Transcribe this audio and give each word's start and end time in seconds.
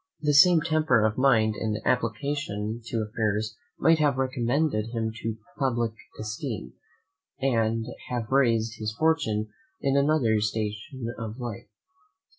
The 0.21 0.33
same 0.33 0.61
temper 0.61 1.05
of 1.05 1.19
mind 1.19 1.53
and 1.53 1.77
application 1.85 2.81
to 2.87 3.03
affairs 3.03 3.55
might 3.77 3.99
have 3.99 4.17
recommended 4.17 4.87
him 4.87 5.11
to 5.17 5.33
the 5.33 5.37
publick 5.59 5.93
esteem, 6.19 6.73
and 7.39 7.85
have 8.09 8.31
raised 8.31 8.79
his 8.79 8.95
fortune 8.97 9.49
in 9.79 9.95
another 9.95 10.41
station 10.41 11.13
of 11.19 11.37
life. 11.39 11.67